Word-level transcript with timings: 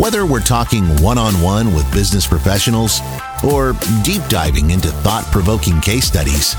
Whether 0.00 0.24
we're 0.24 0.40
talking 0.40 0.86
one 1.02 1.18
on 1.18 1.34
one 1.42 1.74
with 1.74 1.92
business 1.92 2.26
professionals 2.26 3.00
or 3.44 3.74
deep 4.02 4.22
diving 4.30 4.70
into 4.70 4.88
thought 4.88 5.24
provoking 5.30 5.78
case 5.82 6.06
studies, 6.06 6.56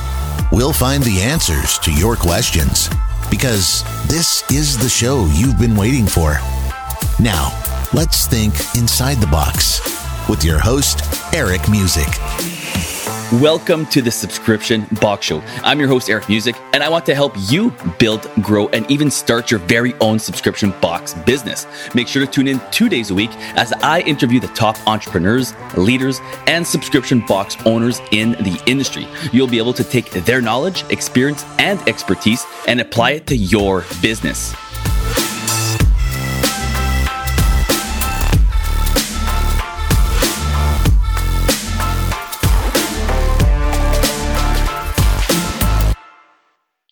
we'll 0.52 0.71
find 0.71 1.03
the 1.03 1.21
answers 1.21 1.79
to 1.79 1.91
your 1.91 2.15
questions 2.15 2.88
because 3.31 3.84
this 4.05 4.43
is 4.51 4.77
the 4.77 4.88
show 4.88 5.25
you've 5.34 5.57
been 5.57 5.75
waiting 5.75 6.05
for. 6.05 6.34
Now, 7.20 7.49
let's 7.95 8.27
think 8.27 8.53
inside 8.77 9.17
the 9.17 9.25
box 9.25 9.81
with 10.29 10.45
your 10.45 10.59
host, 10.59 11.01
Eric 11.34 11.67
Musick. 11.67 12.60
Welcome 13.40 13.85
to 13.85 14.02
the 14.02 14.12
Subscription 14.12 14.85
Box 14.99 15.26
Show. 15.27 15.41
I'm 15.63 15.80
your 15.80 15.88
host, 15.88 16.09
Eric 16.09 16.27
Musick, 16.27 16.58
and 16.73 16.84
I 16.84 16.90
want 16.90 17.05
to 17.05 17.16
help 17.16 17.34
you 17.38 17.73
build, 17.98 18.30
grow, 18.41 18.67
and 18.67 18.90
even 18.91 19.09
start 19.09 19.49
your 19.49 19.62
very 19.62 19.94
own 20.02 20.20
subscription 20.20 20.71
box 20.81 21.13
business. 21.13 21.66
Make 21.95 22.09
sure 22.09 22.26
to 22.26 22.30
tune 22.30 22.49
in 22.49 22.59
two 22.71 22.90
days 22.90 23.09
a 23.09 23.16
week 23.16 23.30
as 23.55 23.71
I 23.71 24.02
interview 24.02 24.41
the 24.41 24.49
top 24.49 24.76
entrepreneurs, 24.85 25.54
leaders, 25.77 26.20
and 26.45 26.67
subscription 26.67 27.26
box 27.26 27.55
owners 27.66 28.02
in 28.12 28.31
the 28.31 28.62
industry. 28.66 29.07
You'll 29.32 29.48
be 29.48 29.59
able 29.59 29.73
to 29.76 29.84
take 29.85 30.12
their 30.12 30.41
knowledge, 30.41 30.84
experience, 30.90 31.45
and 31.57 31.79
expertise 31.88 32.45
and 32.68 32.82
apply 32.82 33.12
it 33.12 33.27
to 33.27 33.38
your 33.38 33.85
business. 34.01 34.54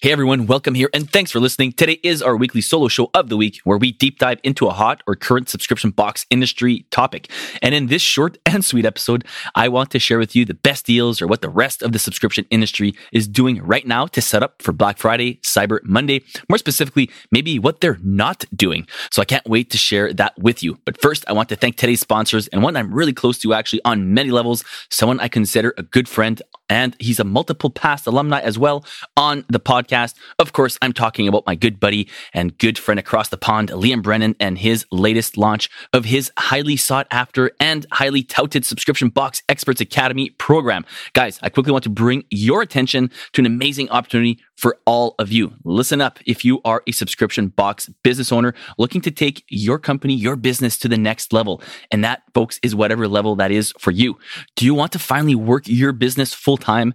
Hey 0.02 0.14
everyone, 0.14 0.48
welcome 0.48 0.76
here 0.76 0.90
and 0.94 1.12
thanks 1.12 1.30
for 1.30 1.42
listening. 1.42 1.74
Today 1.74 2.00
is 2.04 2.22
our 2.22 2.38
weekly 2.38 2.62
solo 2.62 2.88
show 2.88 3.10
of 3.14 3.28
the 3.28 3.36
week 3.36 3.60
where 3.66 3.78
we 3.78 3.92
deep 3.92 4.18
dive 4.18 4.40
into 4.46 4.66
a 4.66 4.72
hot 4.72 5.04
or 5.06 5.14
current 5.14 5.50
subscription 5.50 5.92
box 5.92 6.26
industry 6.30 6.86
topic. 6.90 7.30
And 7.62 7.76
in 7.76 7.88
this 7.88 8.02
short 8.02 8.38
and 8.46 8.64
sweet 8.64 8.86
episode, 8.86 9.26
I 9.56 9.68
want 9.68 9.92
to 9.92 10.00
share 10.00 10.18
with 10.18 10.38
you 10.38 10.46
the 10.46 10.54
best 10.54 10.86
deals 10.86 11.22
or 11.22 11.28
what 11.28 11.42
the 11.42 11.50
rest 11.50 11.84
of 11.84 11.92
the 11.92 12.00
subscription 12.00 12.46
industry 12.50 12.96
is 13.12 13.28
doing 13.28 13.62
right 13.62 13.86
now 13.86 14.08
to 14.08 14.22
set 14.22 14.42
up 14.42 14.62
for 14.62 14.72
Black 14.72 14.98
Friday, 14.98 15.42
Cyber 15.44 15.84
Monday, 15.84 16.22
more 16.48 16.58
specifically, 16.58 17.12
maybe 17.30 17.60
what 17.60 17.82
they're 17.82 18.00
not 18.02 18.46
doing. 18.56 18.88
So 19.12 19.22
I 19.22 19.26
can't 19.26 19.50
wait 19.50 19.70
to 19.72 19.78
share 19.78 20.14
that 20.14 20.34
with 20.40 20.64
you. 20.64 20.80
But 20.86 21.02
first, 21.02 21.26
I 21.28 21.34
want 21.34 21.50
to 21.50 21.58
thank 21.58 21.76
today's 21.76 22.00
sponsors 22.00 22.48
and 22.48 22.64
one 22.64 22.78
I'm 22.78 22.94
really 22.94 23.12
close 23.12 23.38
to 23.40 23.54
actually 23.54 23.82
on 23.84 24.14
many 24.14 24.32
levels, 24.32 24.64
someone 24.90 25.20
I 25.20 25.28
consider 25.28 25.74
a 25.78 25.84
good 25.84 26.08
friend 26.08 26.42
and 26.70 26.96
he's 27.00 27.20
a 27.20 27.24
multiple 27.24 27.70
past 27.70 28.08
alumni 28.08 28.40
as 28.40 28.58
well 28.58 28.86
on 29.18 29.46
the 29.50 29.60
podcast. 29.60 30.16
Of 30.38 30.54
course, 30.54 30.78
I'm 30.82 30.94
talking 30.94 31.28
about 31.28 31.46
my 31.46 31.56
good 31.56 31.80
buddy 31.80 32.08
and 32.34 32.58
good 32.58 32.78
friend 32.78 33.00
across 33.00 33.30
the 33.30 33.38
pond, 33.38 33.70
Liam 33.70 34.02
Brennan, 34.02 34.36
and 34.40 34.58
his 34.58 34.86
latest 34.92 35.38
launch 35.38 35.70
of 35.94 36.06
his 36.06 36.32
highly 36.38 36.78
sought 36.78 37.08
after 37.12 37.52
and 37.60 37.86
highly 37.92 38.24
touted 38.24 38.66
subscription 38.66 39.10
box 39.10 39.42
experts 39.50 39.82
academy 39.82 40.30
program. 40.32 40.86
Guys, 41.14 41.40
I 41.42 41.50
quickly 41.50 41.72
want 41.72 41.84
to 41.86 41.90
bring 41.90 42.24
your 42.30 42.62
attention 42.62 43.12
to 43.34 43.42
an 43.42 43.46
amazing 43.46 43.90
opportunity 43.90 44.40
for 44.60 44.78
all 44.86 45.16
of 45.20 45.32
you. 45.32 45.54
Listen 45.64 46.02
up 46.02 46.20
if 46.26 46.44
you 46.44 46.60
are 46.66 46.84
a 46.86 46.92
subscription 46.92 47.48
box 47.48 47.88
business 48.04 48.30
owner 48.30 48.54
looking 48.78 49.00
to 49.00 49.10
take 49.10 49.46
your 49.48 49.80
company, 49.80 50.14
your 50.14 50.36
business 50.36 50.78
to 50.80 50.90
the 50.90 50.98
next 50.98 51.32
level. 51.32 51.62
And 51.92 52.04
that, 52.04 52.24
folks, 52.34 52.60
is 52.62 52.76
whatever 52.76 53.08
level 53.08 53.38
that 53.38 53.52
is 53.52 53.74
for 53.80 53.92
you. 53.92 54.18
Do 54.58 54.66
you 54.66 54.74
want 54.74 54.92
to 54.92 55.00
finally 55.00 55.36
work 55.36 55.64
your 55.66 55.94
business 55.94 56.34
full 56.34 56.58
time? 56.58 56.94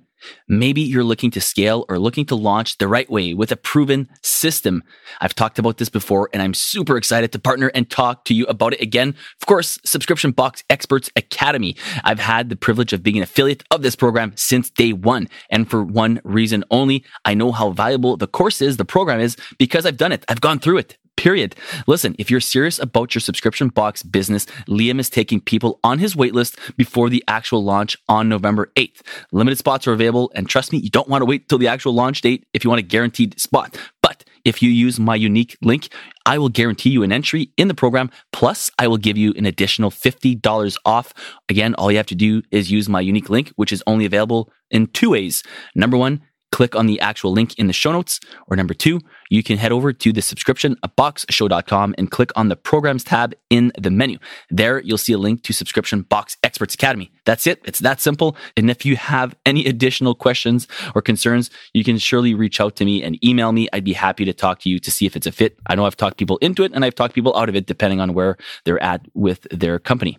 Maybe 0.49 0.81
you're 0.81 1.05
looking 1.05 1.31
to 1.33 1.41
scale 1.41 1.85
or 1.89 1.99
looking 1.99 2.27
to 2.27 2.35
launch 2.35 2.79
the 2.79 2.89
right 2.89 3.09
way 3.09 3.35
with 3.35 3.53
a 3.53 3.57
proven 3.57 4.09
system. 4.23 4.83
I've 5.21 5.35
talked 5.35 5.59
about 5.59 5.79
this 5.79 5.89
before 5.89 6.29
and 6.33 6.43
I'm 6.43 6.55
super 6.55 6.97
excited 6.97 7.33
to 7.33 7.39
partner 7.39 7.71
and 7.75 7.89
talk 7.89 8.25
to 8.27 8.35
you 8.35 8.47
about 8.47 8.75
it 8.75 8.81
again. 8.81 9.15
Of 9.41 9.47
course, 9.47 9.79
Subscription 9.85 10.33
Box 10.33 10.65
Experts 10.71 11.11
Academy. 11.17 11.77
I've 12.05 12.21
had 12.21 12.49
the 12.49 12.57
privilege 12.57 12.93
of 12.93 13.03
being 13.03 13.17
an 13.17 13.23
affiliate 13.23 13.65
of 13.71 13.83
this 13.83 13.97
program 13.97 14.33
since 14.37 14.71
day 14.71 14.93
one. 14.93 15.29
And 15.51 15.69
for 15.69 15.83
one 15.83 16.21
reason 16.25 16.65
only, 16.71 17.05
I 17.25 17.35
know 17.35 17.53
how 17.53 17.71
valuable 17.71 18.17
the 18.17 18.27
course 18.27 18.61
is, 18.61 18.77
the 18.77 18.85
program 18.85 19.21
is, 19.21 19.37
because 19.59 19.87
I've 19.87 19.97
done 19.97 20.13
it. 20.13 20.25
I've 20.29 20.41
gone 20.41 20.59
through 20.59 20.79
it 20.79 20.99
period. 21.17 21.57
Listen, 21.87 22.15
if 22.19 22.31
you're 22.31 22.41
serious 22.41 22.79
about 22.79 23.15
your 23.15 23.21
subscription 23.21 23.69
box 23.69 24.03
business, 24.03 24.47
Liam 24.69 24.99
is 24.99 25.11
taking 25.11 25.41
people 25.41 25.81
on 25.83 25.99
his 25.99 26.15
waitlist 26.15 26.59
before 26.77 27.09
the 27.09 27.25
actual 27.29 27.65
launch 27.65 27.97
on 28.09 28.29
November 28.29 28.71
8th. 28.77 29.01
Limited 29.33 29.59
spots 29.59 29.87
are 29.87 29.93
available, 29.93 30.31
and 30.35 30.49
trust 30.49 30.73
me, 30.73 30.79
you 30.79 30.91
don't 30.91 31.09
want 31.09 31.23
to 31.23 31.27
wait 31.27 31.49
till 31.49 31.59
the 31.59 31.69
actual 31.69 31.95
launch 31.95 32.21
date 32.21 32.47
if 32.53 32.65
you 32.65 32.71
want 32.71 32.81
a 32.81 32.83
guaranteed 32.83 33.41
spot. 33.41 33.77
But 34.03 34.25
if 34.45 34.63
you 34.63 34.71
use 34.71 35.01
my 35.01 35.15
unique 35.15 35.57
link, 35.63 35.89
I 36.27 36.39
will 36.39 36.51
guarantee 36.51 36.91
you 36.91 37.03
an 37.03 37.13
entry 37.13 37.51
in 37.57 37.69
the 37.69 37.75
program. 37.75 38.11
Plus, 38.33 38.71
I 38.79 38.87
will 38.89 38.99
give 38.99 39.17
you 39.17 39.33
an 39.37 39.47
additional 39.47 39.91
$50 39.91 40.77
off. 40.85 41.15
Again, 41.49 41.75
all 41.75 41.91
you 41.91 41.97
have 41.97 42.07
to 42.07 42.15
do 42.15 42.43
is 42.51 42.71
use 42.71 42.89
my 42.89 43.01
unique 43.01 43.31
link, 43.31 43.53
which 43.57 43.73
is 43.73 43.83
only 43.87 44.05
available 44.05 44.53
in 44.71 44.87
two 44.89 45.11
ways. 45.11 45.43
Number 45.75 45.97
one, 45.97 46.21
click 46.55 46.77
on 46.77 46.87
the 46.87 47.01
actual 47.01 47.33
link 47.33 47.59
in 47.59 47.67
the 47.67 47.73
show 47.73 47.91
notes. 47.91 48.21
Or 48.47 48.57
number 48.57 48.75
two, 48.75 49.01
you 49.29 49.43
can 49.43 49.59
head 49.59 49.73
over 49.73 49.93
to 49.93 50.13
the 50.13 50.23
subscription 50.23 50.77
boxshow.com 50.97 51.97
and 51.99 52.09
click 52.13 52.31
on 52.37 52.49
the 52.49 52.55
programs 52.55 53.03
tab 53.03 53.35
in 53.51 53.73
the 53.77 53.91
menu. 53.91 54.19
There, 54.51 54.81
you'll 54.81 54.97
see 54.99 55.15
a 55.15 55.19
link 55.19 55.43
to 55.43 55.53
Subscription 55.53 56.03
Box 56.03 56.37
Experts 56.45 56.75
Academy. 56.75 57.11
That's 57.25 57.49
it. 57.49 57.61
It's 57.65 57.81
that 57.81 58.01
simple. 58.01 58.37
And 58.57 58.71
if 58.71 58.87
you 58.87 58.95
have 58.95 59.35
any 59.45 59.67
additional 59.67 60.15
questions 60.15 60.69
or 60.95 61.03
concerns, 61.03 61.51
you 61.73 61.83
can 61.83 61.99
surely 61.99 62.35
reach 62.35 62.61
out 62.61 62.77
to 62.77 62.85
me 62.85 63.03
and 63.03 63.23
email 63.25 63.51
me. 63.51 63.69
I'd 63.73 63.83
be 63.83 63.93
happy 63.93 64.25
to 64.25 64.33
talk 64.33 64.61
to 64.61 64.69
you 64.71 64.79
to 64.79 64.91
see 64.93 65.07
if 65.07 65.17
it's 65.17 65.27
a 65.27 65.33
fit. 65.33 65.59
I 65.67 65.75
know 65.75 65.87
I've 65.87 65.97
talked 65.97 66.19
people 66.19 66.37
into 66.37 66.63
it 66.63 66.71
and 66.73 66.85
I've 66.85 66.95
talked 66.95 67.17
people 67.17 67.37
out 67.37 67.49
of 67.49 67.57
it 67.57 67.67
depending 67.67 68.01
on 68.01 68.15
where 68.15 68.37
they're 68.65 68.81
at 68.81 69.01
with 69.15 69.49
their 69.51 69.81
company. 69.81 70.19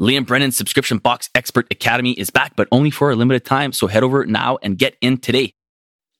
Liam 0.00 0.26
Brennan's 0.26 0.56
Subscription 0.56 0.96
Box 0.96 1.28
Expert 1.34 1.66
Academy 1.70 2.12
is 2.12 2.30
back, 2.30 2.56
but 2.56 2.68
only 2.72 2.90
for 2.90 3.10
a 3.10 3.16
limited 3.16 3.44
time. 3.44 3.72
So 3.72 3.86
head 3.86 4.02
over 4.02 4.24
now 4.24 4.58
and 4.62 4.78
get 4.78 4.96
in 5.02 5.18
today. 5.18 5.52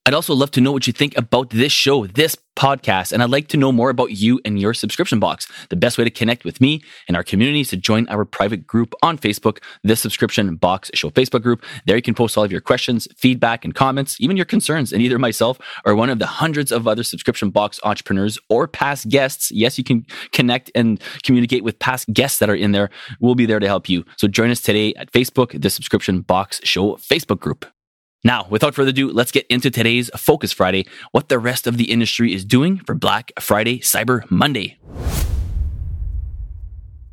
I'd 0.06 0.12
also 0.12 0.34
love 0.34 0.50
to 0.50 0.60
know 0.60 0.70
what 0.70 0.86
you 0.86 0.92
think 0.92 1.16
about 1.16 1.48
this 1.48 1.72
show, 1.72 2.06
this 2.06 2.36
podcast, 2.56 3.10
and 3.10 3.22
I'd 3.22 3.30
like 3.30 3.48
to 3.48 3.56
know 3.56 3.72
more 3.72 3.88
about 3.88 4.10
you 4.10 4.38
and 4.44 4.60
your 4.60 4.74
subscription 4.74 5.18
box. 5.18 5.50
The 5.70 5.76
best 5.76 5.96
way 5.96 6.04
to 6.04 6.10
connect 6.10 6.44
with 6.44 6.60
me 6.60 6.82
and 7.08 7.16
our 7.16 7.22
community 7.22 7.62
is 7.62 7.68
to 7.68 7.78
join 7.78 8.06
our 8.08 8.26
private 8.26 8.66
group 8.66 8.94
on 9.02 9.16
Facebook, 9.16 9.62
the 9.82 9.96
Subscription 9.96 10.56
Box 10.56 10.90
Show 10.92 11.08
Facebook 11.08 11.40
group. 11.40 11.64
There 11.86 11.96
you 11.96 12.02
can 12.02 12.12
post 12.12 12.36
all 12.36 12.44
of 12.44 12.52
your 12.52 12.60
questions, 12.60 13.08
feedback, 13.16 13.64
and 13.64 13.74
comments, 13.74 14.20
even 14.20 14.36
your 14.36 14.44
concerns, 14.44 14.92
and 14.92 15.00
either 15.00 15.18
myself 15.18 15.58
or 15.86 15.94
one 15.94 16.10
of 16.10 16.18
the 16.18 16.26
hundreds 16.26 16.70
of 16.70 16.86
other 16.86 17.02
subscription 17.02 17.48
box 17.48 17.80
entrepreneurs 17.82 18.38
or 18.50 18.68
past 18.68 19.08
guests. 19.08 19.50
Yes, 19.52 19.78
you 19.78 19.84
can 19.84 20.04
connect 20.32 20.70
and 20.74 21.02
communicate 21.22 21.64
with 21.64 21.78
past 21.78 22.12
guests 22.12 22.40
that 22.40 22.50
are 22.50 22.54
in 22.54 22.72
there. 22.72 22.90
We'll 23.20 23.36
be 23.36 23.46
there 23.46 23.58
to 23.58 23.66
help 23.66 23.88
you. 23.88 24.04
So 24.18 24.28
join 24.28 24.50
us 24.50 24.60
today 24.60 24.92
at 24.96 25.10
Facebook, 25.12 25.58
the 25.58 25.70
Subscription 25.70 26.20
Box 26.20 26.60
Show 26.62 26.96
Facebook 26.96 27.40
group. 27.40 27.64
Now, 28.24 28.46
without 28.48 28.74
further 28.74 28.88
ado, 28.88 29.12
let's 29.12 29.30
get 29.30 29.46
into 29.48 29.70
today's 29.70 30.08
Focus 30.16 30.50
Friday, 30.50 30.86
what 31.12 31.28
the 31.28 31.38
rest 31.38 31.66
of 31.66 31.76
the 31.76 31.92
industry 31.92 32.32
is 32.32 32.42
doing 32.42 32.78
for 32.78 32.94
Black 32.94 33.32
Friday, 33.38 33.80
Cyber 33.80 34.28
Monday. 34.30 34.78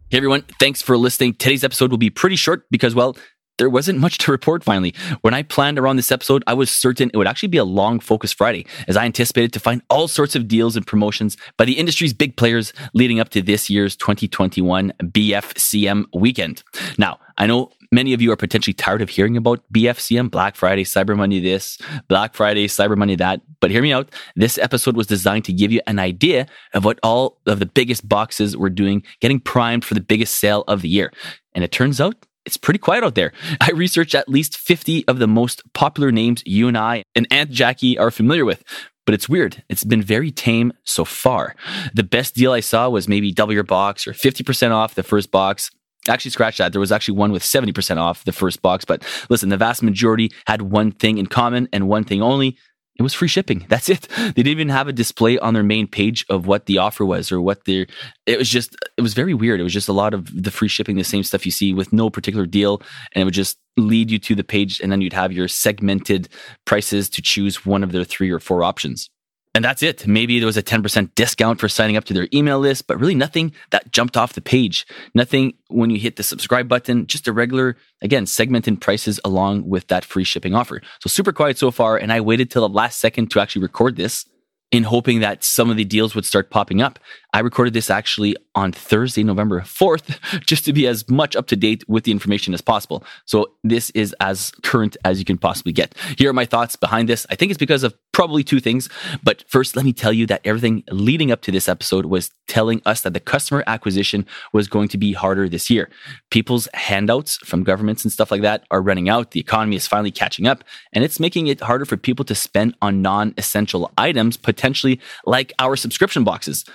Hey 0.10 0.18
everyone, 0.18 0.44
thanks 0.58 0.82
for 0.82 0.98
listening. 0.98 1.34
Today's 1.34 1.66
episode 1.66 1.92
will 1.92 1.98
be 1.98 2.10
pretty 2.10 2.38
short 2.38 2.64
because, 2.72 2.96
well, 2.96 3.18
there 3.58 3.70
wasn't 3.70 4.00
much 4.00 4.18
to 4.20 4.32
report 4.32 4.64
finally. 4.64 4.94
When 5.22 5.34
I 5.34 5.44
planned 5.44 5.78
around 5.78 5.98
this 5.98 6.12
episode, 6.12 6.44
I 6.48 6.54
was 6.54 6.72
certain 6.72 7.10
it 7.14 7.18
would 7.18 7.28
actually 7.28 7.50
be 7.50 7.58
a 7.58 7.64
long 7.64 8.00
Focus 8.00 8.34
Friday, 8.34 8.66
as 8.88 8.98
I 8.98 9.06
anticipated 9.06 9.54
to 9.54 9.60
find 9.60 9.82
all 9.90 10.08
sorts 10.08 10.36
of 10.36 10.48
deals 10.48 10.76
and 10.76 10.86
promotions 10.86 11.38
by 11.58 11.66
the 11.66 11.78
industry's 11.78 12.14
big 12.14 12.38
players 12.38 12.74
leading 12.94 13.20
up 13.20 13.30
to 13.30 13.42
this 13.42 13.70
year's 13.70 13.96
2021 13.96 14.94
BFCM 15.00 16.06
weekend. 16.14 16.64
Now, 16.98 17.20
I 17.38 17.48
know 17.48 17.72
many 17.92 18.14
of 18.14 18.22
you 18.22 18.32
are 18.32 18.38
potentially 18.38 18.74
tired 18.74 19.02
of 19.02 19.10
hearing 19.10 19.38
about 19.38 19.64
BFCM, 19.74 20.32
Black 20.32 20.56
Friday, 20.56 20.84
Cyber 20.84 21.16
Monday 21.16 21.40
this, 21.40 21.78
Black 22.08 22.34
Friday, 22.34 22.68
Cyber 22.68 22.98
Monday 22.98 23.16
that. 23.16 23.42
But 23.60 23.72
hear 23.72 23.82
me 23.82 23.94
out. 23.94 24.10
This 24.36 24.58
episode 24.58 24.96
was 24.96 25.08
designed 25.08 25.46
to 25.46 25.54
give 25.54 25.72
you 25.72 25.82
an 25.88 26.00
idea 26.00 26.48
of 26.74 26.86
what 26.86 27.00
all 27.04 27.40
of 27.46 27.60
the 27.60 27.66
biggest 27.66 28.08
boxes 28.08 28.56
were 28.56 28.70
doing, 28.70 29.04
getting 29.20 29.40
primed 29.40 29.86
for 29.86 29.94
the 29.94 30.02
biggest 30.02 30.38
sale 30.38 30.64
of 30.68 30.82
the 30.82 30.90
year. 30.90 31.12
And 31.54 31.64
it 31.64 31.72
turns 31.72 32.00
out 32.00 32.16
it's 32.46 32.58
pretty 32.58 32.80
quiet 32.80 33.04
out 33.04 33.16
there. 33.16 33.32
I 33.62 33.72
researched 33.72 34.16
at 34.16 34.30
least 34.30 34.58
50 34.58 35.08
of 35.08 35.20
the 35.20 35.28
most 35.28 35.62
popular 35.74 36.12
names 36.12 36.44
you 36.46 36.68
and 36.68 36.78
I 36.78 37.04
and 37.16 37.28
Aunt 37.32 37.52
Jackie 37.52 37.98
are 37.98 38.12
familiar 38.12 38.46
with. 38.46 38.64
But 39.06 39.16
it's 39.16 39.28
weird. 39.28 39.64
It's 39.68 39.84
been 39.84 40.04
very 40.04 40.30
tame 40.30 40.74
so 40.84 41.04
far. 41.04 41.56
The 41.94 42.04
best 42.04 42.36
deal 42.36 42.52
I 42.52 42.60
saw 42.60 42.88
was 42.88 43.08
maybe 43.08 43.32
double 43.32 43.54
your 43.54 43.64
box 43.64 44.06
or 44.06 44.14
50% 44.14 44.72
off 44.72 44.94
the 44.94 45.04
first 45.04 45.32
box 45.32 45.72
Actually, 46.08 46.32
scratch 46.32 46.58
that. 46.58 46.72
There 46.72 46.80
was 46.80 46.92
actually 46.92 47.18
one 47.18 47.32
with 47.32 47.44
70% 47.44 47.98
off 47.98 48.24
the 48.24 48.32
first 48.32 48.62
box. 48.62 48.86
But 48.86 49.06
listen, 49.30 49.50
the 49.50 49.58
vast 49.58 49.84
majority 49.84 50.32
had 50.48 50.64
one 50.64 50.92
thing 50.92 51.20
in 51.20 51.28
common 51.28 51.70
and 51.72 51.88
one 51.88 52.04
thing 52.04 52.22
only. 52.22 52.58
It 52.98 53.04
was 53.04 53.14
free 53.14 53.28
shipping. 53.28 53.66
That's 53.70 53.90
it. 53.90 54.08
They 54.18 54.32
didn't 54.32 54.48
even 54.48 54.70
have 54.70 54.88
a 54.88 54.94
display 54.94 55.40
on 55.40 55.54
their 55.54 55.64
main 55.64 55.88
page 55.88 56.26
of 56.30 56.46
what 56.46 56.66
the 56.66 56.78
offer 56.78 57.06
was 57.06 57.32
or 57.32 57.42
what 57.42 57.66
their. 57.66 57.88
It 58.26 58.38
was 58.38 58.50
just, 58.50 58.76
it 58.98 59.02
was 59.02 59.14
very 59.14 59.34
weird. 59.34 59.60
It 59.60 59.64
was 59.64 59.74
just 59.74 59.90
a 59.90 59.94
lot 59.94 60.14
of 60.14 60.30
the 60.44 60.52
free 60.52 60.68
shipping, 60.68 60.98
the 60.98 61.04
same 61.04 61.24
stuff 61.24 61.46
you 61.46 61.52
see 61.52 61.74
with 61.74 61.94
no 61.94 62.10
particular 62.10 62.46
deal. 62.46 62.82
And 63.14 63.22
it 63.22 63.26
would 63.26 63.34
just 63.34 63.58
lead 63.78 64.12
you 64.12 64.20
to 64.20 64.36
the 64.36 64.44
page. 64.44 64.80
And 64.82 64.92
then 64.92 65.02
you'd 65.02 65.14
have 65.14 65.32
your 65.32 65.48
segmented 65.48 66.30
prices 66.66 67.10
to 67.12 67.22
choose 67.22 67.66
one 67.66 67.84
of 67.84 67.92
their 67.92 68.04
three 68.04 68.30
or 68.30 68.40
four 68.40 68.64
options. 68.64 69.10
And 69.54 69.66
that's 69.66 69.84
it. 69.84 70.08
Maybe 70.08 70.40
there 70.40 70.46
was 70.46 70.56
a 70.56 70.64
10% 70.64 71.14
discount 71.16 71.60
for 71.60 71.68
signing 71.68 71.98
up 71.98 72.06
to 72.06 72.14
their 72.14 72.30
email 72.34 72.60
list, 72.60 72.88
but 72.88 72.98
really 72.98 73.16
nothing 73.16 73.52
that 73.72 73.92
jumped 73.92 74.16
off 74.16 74.34
the 74.34 74.42
page. 74.42 74.88
Nothing 75.14 75.54
when 75.68 75.90
you 75.90 76.00
hit 76.00 76.16
the 76.16 76.24
subscribe 76.24 76.70
button, 76.70 77.06
just 77.06 77.28
a 77.28 77.34
regular, 77.34 77.76
again, 78.02 78.26
segmented 78.26 78.80
prices 78.80 79.20
along 79.26 79.68
with 79.68 79.88
that 79.88 80.06
free 80.06 80.24
shipping 80.24 80.56
offer. 80.56 80.82
So 81.02 81.10
super 81.10 81.34
quiet 81.34 81.58
so 81.58 81.70
far. 81.70 81.98
And 81.98 82.14
I 82.14 82.22
waited 82.22 82.50
till 82.50 82.66
the 82.66 82.74
last 82.74 83.00
second 83.00 83.30
to 83.32 83.42
actually 83.42 83.64
record 83.64 83.98
this 83.98 84.26
in 84.72 84.84
hoping 84.84 85.20
that 85.20 85.44
some 85.44 85.70
of 85.70 85.76
the 85.76 85.84
deals 85.84 86.16
would 86.16 86.26
start 86.26 86.50
popping 86.50 86.82
up. 86.82 86.98
I 87.34 87.40
recorded 87.40 87.74
this 87.74 87.90
actually 87.90 88.36
on 88.56 88.74
Thursday, 88.74 89.24
November 89.24 89.62
4th, 89.62 90.20
just 90.46 90.66
to 90.66 90.74
be 90.74 90.86
as 90.86 91.10
much 91.10 91.36
up 91.36 91.48
to 91.48 91.56
date 91.56 91.88
with 91.88 92.04
the 92.04 92.12
information 92.12 92.54
as 92.54 92.62
possible. 92.62 93.06
So 93.26 93.54
this 93.64 93.90
is 93.92 94.14
as 94.20 94.52
current 94.64 94.98
as 95.06 95.20
you 95.20 95.26
can 95.26 95.38
possibly 95.38 95.72
get. 95.72 95.96
Here 96.18 96.30
are 96.30 96.34
my 96.34 96.46
thoughts 96.46 96.76
behind 96.76 97.08
this. 97.08 97.26
I 97.30 97.36
think 97.36 97.52
it's 97.52 97.58
because 97.58 97.84
of 97.84 97.96
probably 98.12 98.44
two 98.44 98.60
things. 98.60 98.90
But 99.24 99.46
first, 99.48 99.78
let 99.78 99.86
me 99.86 99.94
tell 99.94 100.12
you 100.12 100.28
that 100.28 100.42
everything 100.44 100.84
leading 100.92 101.32
up 101.32 101.42
to 101.44 101.52
this 101.52 101.70
episode 101.70 102.06
was 102.06 102.32
telling 102.48 102.82
us 102.86 103.02
that 103.02 103.14
the 103.14 103.20
customer 103.22 103.64
acquisition 103.66 104.26
was 104.52 104.68
going 104.68 104.90
to 104.90 104.98
be 104.98 105.14
harder 105.14 105.48
this 105.48 105.70
year. 105.70 105.90
People's 106.30 106.68
handouts 106.74 107.38
from 107.38 107.64
governments 107.64 108.04
and 108.04 108.12
stuff 108.12 108.32
like 108.32 108.42
that 108.42 108.66
are 108.72 108.82
running 108.82 109.08
out. 109.08 109.32
The 109.32 109.40
economy 109.40 109.78
is 109.78 109.88
finally 109.88 110.12
catching 110.12 110.48
up, 110.48 110.66
and 110.92 111.04
it's 111.06 111.20
making 111.20 111.48
it 111.48 111.62
harder 111.62 111.86
for 111.86 111.96
people 111.96 112.26
to 112.26 112.36
spend 112.36 112.76
on 112.82 113.02
non 113.02 113.34
essential 113.38 113.90
items, 113.98 114.36
potentially 114.36 115.00
like 115.26 115.54
our 115.60 115.78
subscription 115.78 116.26
boxes. 116.26 116.66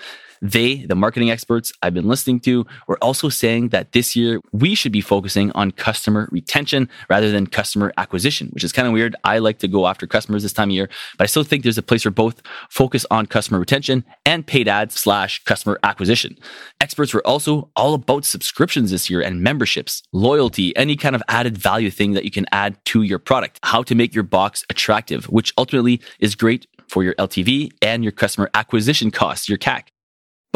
They, 0.43 0.85
the 0.87 0.95
marketing 0.95 1.31
experts 1.31 1.73
I've 1.83 1.95
been 1.95 2.09
listening 2.09 2.41
to, 2.41 2.67
were 2.89 2.99
also 3.03 3.29
saying 3.29 3.69
that 3.69 3.93
this 3.93 4.17
year 4.17 4.41
we 4.53 4.75
should 4.75 4.93
be 4.93 5.01
focusing 5.01 5.51
on 5.53 5.71
customer 5.71 6.29
retention 6.31 6.89
rather 7.09 7.31
than 7.31 7.47
customer 7.47 7.93
acquisition, 7.97 8.49
which 8.53 8.65
is 8.65 8.73
kind 8.73 8.87
of 8.87 8.93
weird. 8.93 9.17
I 9.25 9.39
like 9.39 9.59
to 9.61 9.69
go 9.69 9.87
after 9.87 10.07
customers 10.07 10.43
this 10.43 10.53
time 10.53 10.71
of 10.71 10.75
year, 10.75 10.89
but 11.17 11.25
I 11.25 11.27
still 11.27 11.45
think 11.45 11.63
there's 11.63 11.79
a 11.79 11.83
place 11.83 12.03
for 12.03 12.11
both 12.11 12.43
focus 12.71 13.07
on 13.11 13.27
customer 13.27 13.59
retention 13.59 14.05
and 14.25 14.47
paid 14.47 14.69
ads 14.69 14.95
slash 14.95 15.43
customer 15.45 15.79
acquisition. 15.83 16.37
Experts 16.81 17.15
were 17.15 17.27
also 17.27 17.71
all 17.77 17.95
about 17.95 18.25
subscriptions 18.25 18.91
this 18.91 19.09
year 19.11 19.21
and 19.21 19.43
memberships, 19.43 20.03
loyalty, 20.13 20.77
any 20.77 20.97
kind 20.97 21.15
of 21.15 21.23
added 21.29 21.57
value 21.57 21.91
thing 21.91 22.13
that 22.13 22.25
you 22.25 22.31
can 22.31 22.47
add 22.53 22.77
to 22.87 23.03
your 23.03 23.19
product, 23.19 23.59
how 23.63 23.83
to 23.83 23.95
make 23.95 24.15
your 24.15 24.25
box 24.25 24.65
attractive, 24.71 25.25
which 25.27 25.53
ultimately 25.59 26.01
is 26.21 26.35
great 26.35 26.67
for 26.89 27.03
your 27.03 27.15
LTV 27.15 27.73
and 27.83 28.05
your 28.05 28.13
customer 28.13 28.51
acquisition 28.55 29.11
costs, 29.11 29.49
your 29.49 29.59
CAC. 29.59 29.89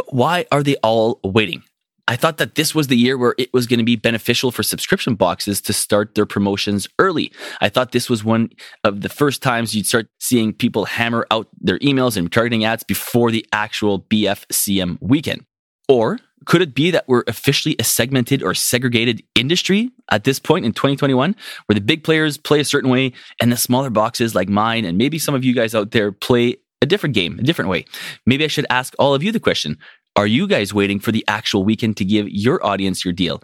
But 0.01 0.15
why 0.15 0.47
are 0.51 0.63
they 0.63 0.77
all 0.77 1.21
waiting? 1.23 1.63
I 2.09 2.17
thought 2.17 2.39
that 2.39 2.55
this 2.55 2.75
was 2.75 2.87
the 2.87 2.97
year 2.97 3.19
where 3.19 3.35
it 3.37 3.53
was 3.53 3.67
going 3.67 3.81
to 3.81 3.85
be 3.85 3.97
beneficial 3.97 4.51
for 4.51 4.63
subscription 4.63 5.15
boxes 5.15 5.61
to 5.61 5.75
start 5.75 6.15
their 6.15 6.25
promotions 6.25 6.89
early. 6.99 7.31
I 7.61 7.69
thought 7.69 7.93
this 7.93 8.09
was 8.09 8.25
one 8.25 8.49
of 8.83 9.03
the 9.03 9.11
first 9.11 9.43
times 9.43 9.75
you'd 9.75 9.85
start 9.85 10.09
seeing 10.19 10.55
people 10.55 10.87
hammer 10.87 11.27
out 11.31 11.49
their 11.61 11.79
emails 11.81 12.17
and 12.17 12.33
targeting 12.33 12.65
ads 12.65 12.83
before 12.83 13.31
the 13.31 13.45
actual 13.53 14.01
BFCM 14.01 14.97
weekend. 15.03 15.45
Or 15.87 16.19
could 16.47 16.63
it 16.63 16.75
be 16.75 16.91
that 16.93 17.07
we're 17.07 17.25
officially 17.27 17.77
a 17.79 17.85
segmented 17.85 18.43
or 18.43 18.55
segregated 18.55 19.23
industry 19.35 19.91
at 20.11 20.25
this 20.25 20.39
point 20.39 20.65
in 20.65 20.73
2021 20.73 21.37
where 21.67 21.75
the 21.75 21.83
big 21.83 22.05
players 22.05 22.39
play 22.39 22.61
a 22.61 22.65
certain 22.65 22.89
way 22.89 23.13
and 23.39 23.53
the 23.53 23.57
smaller 23.59 23.91
boxes 23.91 24.35
like 24.35 24.49
mine 24.49 24.87
and 24.87 24.97
maybe 24.97 25.19
some 25.19 25.35
of 25.35 25.45
you 25.45 25.55
guys 25.55 25.75
out 25.75 25.91
there 25.91 26.11
play 26.11 26.57
a 26.83 26.87
different 26.87 27.15
game, 27.15 27.39
a 27.39 27.43
different 27.43 27.71
way. 27.71 27.85
Maybe 28.27 28.45
I 28.45 28.49
should 28.49 28.67
ask 28.71 28.95
all 28.99 29.15
of 29.15 29.23
you 29.23 29.33
the 29.33 29.41
question 29.41 29.79
Are 30.17 30.27
you 30.27 30.47
guys 30.47 30.75
waiting 30.75 31.01
for 31.01 31.13
the 31.13 31.25
actual 31.29 31.65
weekend 31.65 31.97
to 31.99 32.05
give 32.05 32.29
your 32.29 32.65
audience 32.65 33.05
your 33.05 33.13
deal? 33.13 33.43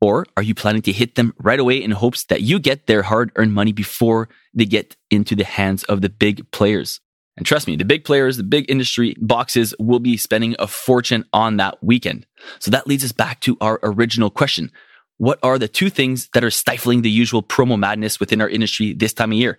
Or 0.00 0.26
are 0.36 0.42
you 0.42 0.54
planning 0.54 0.82
to 0.82 0.92
hit 0.92 1.14
them 1.14 1.32
right 1.38 1.58
away 1.58 1.82
in 1.82 1.90
hopes 1.90 2.24
that 2.26 2.42
you 2.42 2.58
get 2.58 2.86
their 2.86 3.02
hard 3.02 3.32
earned 3.36 3.54
money 3.54 3.72
before 3.72 4.28
they 4.52 4.66
get 4.66 4.96
into 5.10 5.34
the 5.34 5.44
hands 5.44 5.82
of 5.84 6.02
the 6.02 6.10
big 6.10 6.50
players? 6.50 7.00
And 7.36 7.46
trust 7.46 7.66
me, 7.66 7.74
the 7.76 7.84
big 7.84 8.04
players, 8.04 8.36
the 8.36 8.44
big 8.44 8.70
industry 8.70 9.16
boxes 9.18 9.74
will 9.78 9.98
be 9.98 10.16
spending 10.16 10.54
a 10.58 10.66
fortune 10.66 11.24
on 11.32 11.56
that 11.56 11.82
weekend. 11.82 12.26
So 12.58 12.70
that 12.70 12.86
leads 12.86 13.02
us 13.04 13.12
back 13.12 13.40
to 13.40 13.56
our 13.60 13.80
original 13.82 14.30
question. 14.30 14.70
What 15.18 15.38
are 15.42 15.58
the 15.58 15.68
two 15.68 15.90
things 15.90 16.28
that 16.34 16.44
are 16.44 16.50
stifling 16.50 17.02
the 17.02 17.10
usual 17.10 17.42
promo 17.42 17.78
madness 17.78 18.20
within 18.20 18.40
our 18.40 18.48
industry 18.48 18.92
this 18.92 19.12
time 19.12 19.32
of 19.32 19.38
year? 19.38 19.58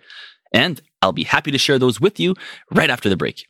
And 0.52 0.80
I'll 1.02 1.12
be 1.12 1.24
happy 1.24 1.50
to 1.50 1.58
share 1.58 1.78
those 1.78 2.00
with 2.00 2.18
you 2.18 2.34
right 2.70 2.90
after 2.90 3.08
the 3.08 3.16
break. 3.16 3.46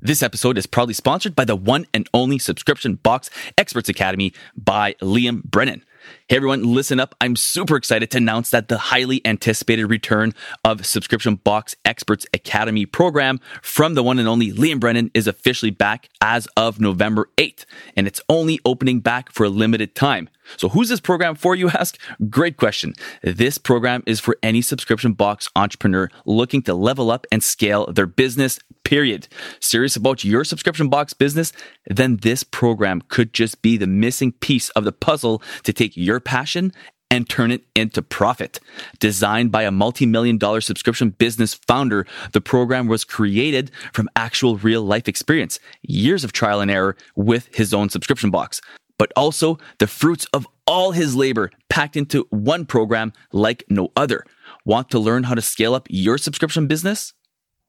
This 0.00 0.22
episode 0.22 0.56
is 0.56 0.66
proudly 0.66 0.94
sponsored 0.94 1.34
by 1.34 1.44
the 1.44 1.56
one 1.56 1.86
and 1.92 2.08
only 2.14 2.38
subscription 2.38 2.94
box 2.94 3.30
Experts 3.56 3.88
Academy 3.88 4.32
by 4.56 4.94
Liam 5.02 5.42
Brennan. 5.42 5.84
Hey 6.30 6.36
everyone, 6.36 6.74
listen 6.74 7.00
up. 7.00 7.14
I'm 7.22 7.36
super 7.36 7.74
excited 7.74 8.10
to 8.10 8.18
announce 8.18 8.50
that 8.50 8.68
the 8.68 8.76
highly 8.76 9.26
anticipated 9.26 9.86
return 9.86 10.34
of 10.62 10.84
Subscription 10.84 11.36
Box 11.36 11.74
Experts 11.86 12.26
Academy 12.34 12.84
program 12.84 13.40
from 13.62 13.94
the 13.94 14.02
one 14.02 14.18
and 14.18 14.28
only 14.28 14.52
Liam 14.52 14.78
Brennan 14.78 15.10
is 15.14 15.26
officially 15.26 15.70
back 15.70 16.10
as 16.20 16.46
of 16.54 16.80
November 16.80 17.30
8th, 17.38 17.64
and 17.96 18.06
it's 18.06 18.20
only 18.28 18.60
opening 18.66 19.00
back 19.00 19.32
for 19.32 19.44
a 19.44 19.48
limited 19.48 19.94
time. 19.94 20.28
So, 20.56 20.68
who's 20.68 20.88
this 20.88 21.00
program 21.00 21.34
for, 21.34 21.54
you 21.54 21.68
ask? 21.70 21.98
Great 22.30 22.56
question. 22.56 22.94
This 23.22 23.58
program 23.58 24.02
is 24.06 24.20
for 24.20 24.36
any 24.42 24.62
subscription 24.62 25.12
box 25.12 25.48
entrepreneur 25.56 26.10
looking 26.24 26.62
to 26.62 26.74
level 26.74 27.10
up 27.10 27.26
and 27.30 27.42
scale 27.42 27.86
their 27.86 28.06
business, 28.06 28.58
period. 28.84 29.28
Serious 29.60 29.96
about 29.96 30.24
your 30.24 30.44
subscription 30.44 30.88
box 30.88 31.12
business? 31.12 31.52
Then 31.86 32.16
this 32.18 32.42
program 32.42 33.02
could 33.08 33.34
just 33.34 33.60
be 33.60 33.76
the 33.76 33.86
missing 33.86 34.32
piece 34.32 34.70
of 34.70 34.84
the 34.84 34.92
puzzle 34.92 35.42
to 35.64 35.72
take 35.72 35.96
your 35.96 36.17
passion 36.20 36.72
and 37.10 37.28
turn 37.28 37.50
it 37.50 37.64
into 37.74 38.02
profit. 38.02 38.60
Designed 38.98 39.50
by 39.50 39.62
a 39.62 39.70
multi 39.70 40.06
million 40.06 40.38
dollar 40.38 40.60
subscription 40.60 41.10
business 41.10 41.54
founder, 41.54 42.06
the 42.32 42.40
program 42.40 42.86
was 42.86 43.04
created 43.04 43.70
from 43.92 44.10
actual 44.14 44.56
real 44.58 44.82
life 44.82 45.08
experience, 45.08 45.58
years 45.82 46.24
of 46.24 46.32
trial 46.32 46.60
and 46.60 46.70
error 46.70 46.96
with 47.16 47.48
his 47.54 47.72
own 47.72 47.88
subscription 47.88 48.30
box 48.30 48.60
but 48.98 49.12
also 49.16 49.58
the 49.78 49.86
fruits 49.86 50.26
of 50.32 50.46
all 50.66 50.90
his 50.90 51.14
labor 51.14 51.50
packed 51.70 51.96
into 51.96 52.26
one 52.30 52.66
program 52.66 53.12
like 53.32 53.64
no 53.70 53.90
other. 53.96 54.24
Want 54.64 54.90
to 54.90 54.98
learn 54.98 55.22
how 55.22 55.34
to 55.34 55.40
scale 55.40 55.74
up 55.74 55.86
your 55.88 56.18
subscription 56.18 56.66
business? 56.66 57.14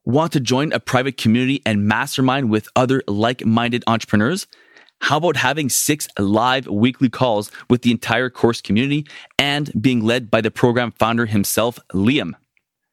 Want 0.03 0.33
to 0.33 0.39
join 0.39 0.73
a 0.73 0.79
private 0.79 1.17
community 1.17 1.61
and 1.65 1.87
mastermind 1.87 2.49
with 2.49 2.67
other 2.75 3.03
like 3.07 3.45
minded 3.45 3.83
entrepreneurs? 3.85 4.47
How 5.01 5.17
about 5.17 5.37
having 5.37 5.69
six 5.69 6.07
live 6.17 6.67
weekly 6.67 7.09
calls 7.09 7.51
with 7.69 7.81
the 7.81 7.91
entire 7.91 8.29
course 8.29 8.61
community 8.61 9.07
and 9.37 9.71
being 9.81 10.03
led 10.03 10.29
by 10.29 10.41
the 10.41 10.51
program 10.51 10.91
founder 10.91 11.25
himself, 11.25 11.79
Liam? 11.93 12.33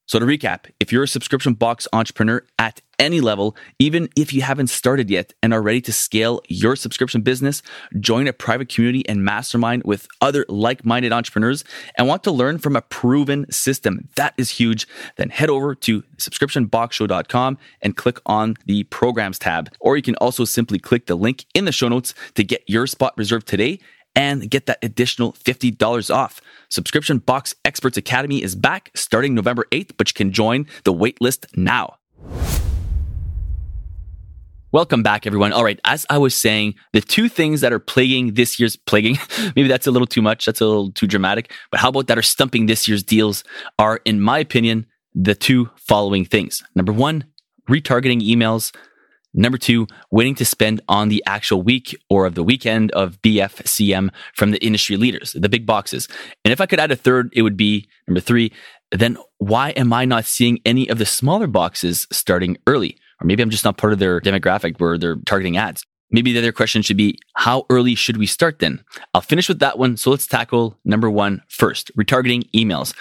So 0.05 0.19
to 0.19 0.25
recap, 0.25 0.71
if 0.79 0.93
you're 0.93 1.03
a 1.03 1.07
subscription 1.07 1.53
box 1.53 1.85
entrepreneur 1.91 2.41
at 2.57 2.81
any 2.99 3.21
level, 3.21 3.55
even 3.79 4.09
if 4.15 4.33
you 4.33 4.41
haven't 4.41 4.67
started 4.67 5.09
yet 5.09 5.33
and 5.41 5.53
are 5.53 5.61
ready 5.61 5.81
to 5.81 5.93
scale 5.93 6.41
your 6.49 6.75
subscription 6.75 7.21
business, 7.21 7.61
join 7.99 8.27
a 8.27 8.33
private 8.33 8.69
community 8.69 9.07
and 9.07 9.23
mastermind 9.23 9.83
with 9.85 10.07
other 10.21 10.45
like 10.49 10.85
minded 10.85 11.11
entrepreneurs 11.11 11.63
and 11.97 12.07
want 12.07 12.23
to 12.25 12.31
learn 12.31 12.57
from 12.57 12.75
a 12.75 12.81
proven 12.81 13.49
system. 13.51 14.07
That 14.15 14.33
is 14.37 14.51
huge. 14.51 14.87
Then 15.15 15.29
head 15.29 15.49
over 15.49 15.73
to 15.75 16.03
subscriptionboxshow.com 16.17 17.57
and 17.81 17.97
click 17.97 18.19
on 18.25 18.55
the 18.65 18.83
programs 18.83 19.39
tab. 19.39 19.71
Or 19.79 19.95
you 19.95 20.03
can 20.03 20.15
also 20.15 20.45
simply 20.45 20.77
click 20.77 21.07
the 21.07 21.15
link 21.15 21.45
in 21.55 21.65
the 21.65 21.71
show 21.71 21.87
notes 21.87 22.13
to 22.35 22.43
get 22.43 22.63
your 22.67 22.85
spot 22.85 23.13
reserved 23.17 23.47
today 23.47 23.79
and 24.15 24.49
get 24.49 24.65
that 24.65 24.79
additional 24.83 25.33
$50 25.33 26.13
off. 26.13 26.41
Subscription 26.69 27.19
Box 27.19 27.55
Experts 27.63 27.97
Academy 27.97 28.43
is 28.43 28.55
back 28.55 28.91
starting 28.95 29.33
November 29.33 29.65
8th, 29.71 29.91
but 29.97 30.09
you 30.09 30.13
can 30.13 30.31
join 30.31 30.67
the 30.83 30.93
waitlist 30.93 31.45
now. 31.55 31.95
Welcome 34.71 35.01
back, 35.01 35.25
everyone. 35.25 35.51
All 35.51 35.63
right, 35.63 35.79
as 35.85 36.05
I 36.11 36.19
was 36.19 36.35
saying, 36.35 36.75
the 36.93 37.01
two 37.01 37.27
things 37.27 37.61
that 37.61 37.73
are 37.73 37.79
plaguing 37.79 38.35
this 38.35 38.59
year's 38.59 38.75
plaguing, 38.75 39.17
maybe 39.55 39.67
that's 39.67 39.87
a 39.87 39.91
little 39.91 40.05
too 40.05 40.21
much, 40.21 40.45
that's 40.45 40.61
a 40.61 40.65
little 40.67 40.91
too 40.91 41.07
dramatic, 41.07 41.51
but 41.71 41.79
how 41.79 41.89
about 41.89 42.05
that 42.05 42.19
are 42.19 42.21
stumping 42.21 42.67
this 42.67 42.87
year's 42.87 43.01
deals 43.01 43.43
are, 43.79 43.99
in 44.05 44.21
my 44.21 44.37
opinion, 44.37 44.85
the 45.15 45.33
two 45.33 45.71
following 45.75 46.23
things. 46.23 46.61
Number 46.75 46.93
one, 46.93 47.25
retargeting 47.67 48.21
emails. 48.21 48.71
Number 49.33 49.57
two, 49.57 49.87
waiting 50.11 50.35
to 50.35 50.45
spend 50.45 50.81
on 50.87 51.09
the 51.09 51.23
actual 51.25 51.63
week 51.63 51.97
or 52.07 52.27
of 52.27 52.35
the 52.35 52.43
weekend 52.43 52.91
of 52.91 53.19
BFCM 53.23 54.11
from 54.35 54.51
the 54.51 54.63
industry 54.63 54.97
leaders, 54.97 55.33
the 55.33 55.49
big 55.49 55.65
boxes. 55.65 56.07
And 56.45 56.51
if 56.51 56.61
I 56.61 56.67
could 56.67 56.79
add 56.79 56.91
a 56.91 56.95
third, 56.95 57.33
it 57.33 57.41
would 57.41 57.57
be 57.57 57.89
number 58.07 58.21
three, 58.21 58.53
then 58.91 59.17
why 59.39 59.71
am 59.71 59.91
I 59.93 60.05
not 60.05 60.25
seeing 60.25 60.59
any 60.63 60.87
of 60.87 60.99
the 60.99 61.07
smaller 61.07 61.47
boxes 61.47 62.05
starting 62.11 62.57
early? 62.67 62.99
Or 63.21 63.25
maybe 63.25 63.43
I'm 63.43 63.49
just 63.49 63.65
not 63.65 63.77
part 63.77 63.93
of 63.93 63.99
their 63.99 64.21
demographic 64.21 64.79
where 64.79 64.97
they're 64.97 65.17
targeting 65.25 65.57
ads. 65.57 65.85
Maybe 66.11 66.33
the 66.33 66.39
other 66.39 66.51
question 66.51 66.81
should 66.81 66.97
be, 66.97 67.19
how 67.35 67.65
early 67.69 67.93
should 67.93 68.17
we 68.17 68.25
start 68.25 68.59
then? 68.59 68.83
I'll 69.13 69.21
finish 69.21 69.47
with 69.47 69.59
that 69.59 69.77
one. 69.77 69.95
So 69.95 70.09
let's 70.09 70.25
tackle 70.25 70.79
number 70.83 71.09
one 71.09 71.43
first, 71.49 71.95
retargeting 71.95 72.49
emails. 72.51 72.95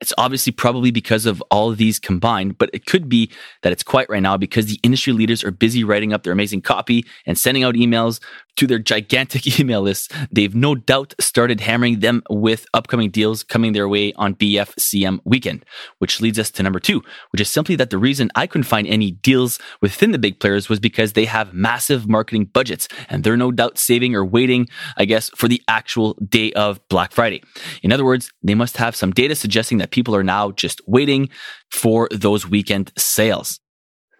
It's 0.00 0.12
obviously 0.18 0.52
probably 0.52 0.90
because 0.90 1.26
of 1.26 1.42
all 1.50 1.70
of 1.70 1.76
these 1.76 2.00
combined, 2.00 2.58
but 2.58 2.70
it 2.72 2.86
could 2.86 3.08
be 3.08 3.30
that 3.62 3.72
it's 3.72 3.84
quiet 3.84 4.08
right 4.10 4.22
now 4.22 4.36
because 4.36 4.66
the 4.66 4.80
industry 4.82 5.12
leaders 5.12 5.44
are 5.44 5.52
busy 5.52 5.84
writing 5.84 6.12
up 6.12 6.24
their 6.24 6.32
amazing 6.32 6.60
copy 6.60 7.04
and 7.24 7.38
sending 7.38 7.62
out 7.62 7.76
emails 7.76 8.20
to 8.56 8.66
their 8.66 8.78
gigantic 8.78 9.60
email 9.60 9.82
lists. 9.82 10.08
They've 10.30 10.54
no 10.54 10.74
doubt 10.74 11.14
started 11.20 11.60
hammering 11.60 12.00
them 12.00 12.22
with 12.30 12.66
upcoming 12.74 13.10
deals 13.10 13.42
coming 13.42 13.72
their 13.72 13.88
way 13.88 14.12
on 14.14 14.34
BFCM 14.34 15.20
weekend, 15.24 15.64
which 15.98 16.20
leads 16.20 16.38
us 16.38 16.50
to 16.52 16.62
number 16.62 16.80
two, 16.80 17.02
which 17.30 17.40
is 17.40 17.48
simply 17.48 17.76
that 17.76 17.90
the 17.90 17.98
reason 17.98 18.30
I 18.34 18.46
couldn't 18.46 18.64
find 18.64 18.86
any 18.86 19.12
deals 19.12 19.58
within 19.80 20.12
the 20.12 20.18
big 20.18 20.40
players 20.40 20.68
was 20.68 20.80
because 20.80 21.12
they 21.12 21.24
have 21.24 21.54
massive 21.54 22.08
marketing 22.08 22.46
budgets 22.46 22.88
and 23.08 23.24
they're 23.24 23.36
no 23.36 23.52
doubt 23.52 23.78
saving 23.78 24.14
or 24.14 24.24
waiting, 24.24 24.68
I 24.96 25.04
guess, 25.04 25.30
for 25.30 25.48
the 25.48 25.62
actual 25.68 26.14
day 26.14 26.52
of 26.52 26.80
Black 26.88 27.12
Friday. 27.12 27.42
In 27.82 27.92
other 27.92 28.04
words, 28.04 28.30
they 28.42 28.54
must 28.54 28.76
have 28.76 28.96
some 28.96 29.12
data 29.12 29.34
suggesting 29.34 29.78
that 29.78 29.90
people 29.90 30.14
are 30.14 30.24
now 30.24 30.50
just 30.50 30.80
waiting 30.86 31.28
for 31.70 32.08
those 32.10 32.48
weekend 32.48 32.92
sales. 32.96 33.60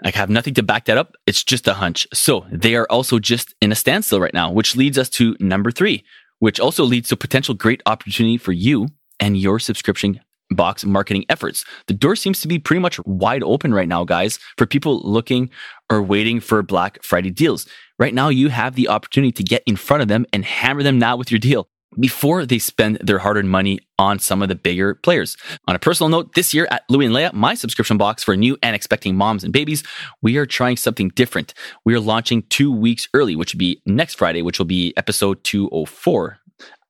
I 0.05 0.11
have 0.11 0.31
nothing 0.31 0.55
to 0.55 0.63
back 0.63 0.87
that 0.87 0.99
up. 0.99 1.15
It's 1.27 1.45
just 1.45 1.69
a 1.69 1.75
hunch. 1.75 2.07
So 2.13 2.45
they 2.51 2.75
are 2.75 2.87
also 2.91 3.19
just 3.19 3.55
in 3.61 3.71
a 3.71 3.77
standstill 3.77 4.21
right 4.21 4.35
now, 4.35 4.51
which 4.51 4.77
leads 4.77 4.99
us 4.99 5.09
to 5.11 5.37
number 5.39 5.71
three, 5.71 6.05
which 6.41 6.59
also 6.59 6.85
leads 6.85 7.09
to 7.11 7.17
potential 7.17 7.55
great 7.55 7.83
opportunity 7.87 8.37
for 8.37 8.53
you 8.53 8.89
and 9.21 9.39
your 9.39 9.59
subscription 9.59 10.21
box 10.51 10.85
marketing 10.85 11.25
efforts. 11.29 11.65
The 11.87 11.95
door 11.95 12.17
seems 12.17 12.41
to 12.43 12.49
be 12.49 12.59
pretty 12.59 12.81
much 12.81 12.99
wide 13.07 13.43
open 13.43 13.73
right 13.73 13.89
now, 13.89 14.05
guys, 14.05 14.39
for 14.59 14.67
people 14.67 15.01
looking 15.03 15.51
or 15.89 16.03
waiting 16.03 16.41
for 16.41 16.63
Black 16.63 17.03
Friday 17.03 17.31
deals. 17.31 17.67
Right 17.99 18.13
now, 18.13 18.29
you 18.29 18.49
have 18.49 18.75
the 18.75 18.89
opportunity 18.89 19.33
to 19.33 19.43
get 19.43 19.63
in 19.67 19.77
front 19.77 20.03
of 20.03 20.09
them 20.09 20.27
and 20.33 20.45
hammer 20.45 20.83
them 20.83 20.99
now 20.99 21.17
with 21.17 21.31
your 21.31 21.39
deal 21.39 21.69
before 21.99 22.47
they 22.47 22.59
spend 22.59 22.99
their 23.03 23.19
hard 23.19 23.37
earned 23.37 23.51
money 23.51 23.81
on 23.99 24.19
some 24.19 24.43
of 24.43 24.49
the 24.49 24.55
bigger 24.55 24.95
players. 24.97 25.37
On 25.69 25.77
a 25.77 25.79
personal 25.79 26.09
note, 26.09 26.35
this 26.35 26.53
year 26.53 26.67
at 26.71 26.83
Louie 26.89 27.07
and 27.07 27.15
Leia, 27.15 27.33
my 27.33 27.55
subscription 27.55 27.97
box 27.97 28.23
for 28.23 28.37
new 28.37 28.57
and 28.63 28.75
expecting 28.75 29.17
moms 29.17 29.45
and 29.45 29.53
babies, 29.53 29.83
we 30.23 30.37
are 30.37 30.47
trying 30.47 30.77
something 30.77 31.09
different. 31.11 31.55
We 31.85 31.95
are 31.95 32.01
launching 32.01 32.43
two 32.49 32.73
weeks 32.73 33.09
early, 33.15 33.37
which 33.37 33.55
would 33.55 33.59
be 33.59 33.81
next 33.87 34.15
Friday, 34.15 34.43
which 34.43 34.59
will 34.59 34.67
be 34.67 34.93
episode 34.97 35.43
204. 35.45 36.39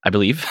I 0.04 0.10
believe, 0.10 0.44